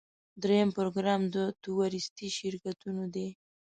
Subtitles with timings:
[0.43, 3.27] دریم پروګرام د تورېستي شرکتونو دی.